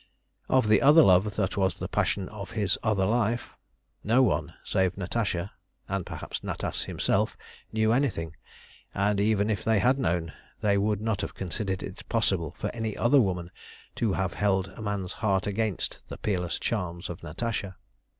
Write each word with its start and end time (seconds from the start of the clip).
Of 0.49 0.67
the 0.67 0.81
other 0.81 1.03
love 1.03 1.35
that 1.35 1.55
was 1.57 1.77
the 1.77 1.87
passion 1.87 2.27
of 2.29 2.49
his 2.57 2.75
other 2.81 3.05
life, 3.05 3.49
no 4.03 4.23
one 4.23 4.55
save 4.63 4.97
Natasha, 4.97 5.51
and 5.87 6.07
perhaps 6.07 6.39
Natas 6.39 6.85
himself, 6.85 7.37
knew 7.71 7.91
anything; 7.93 8.35
and 8.95 9.19
even 9.19 9.47
if 9.51 9.63
they 9.63 9.77
had 9.77 9.99
known, 9.99 10.33
they 10.59 10.75
would 10.75 11.01
not 11.01 11.21
have 11.21 11.35
considered 11.35 11.83
it 11.83 12.09
possible 12.09 12.55
for 12.57 12.71
any 12.75 12.97
other 12.97 13.21
woman 13.21 13.51
to 13.97 14.13
have 14.13 14.33
held 14.33 14.69
a 14.69 14.81
man's 14.81 15.13
heart 15.13 15.45
against 15.45 16.01
the 16.09 16.17
peerless 16.17 16.57
charms 16.57 17.07
of 17.07 17.21
Natasha. 17.21 17.75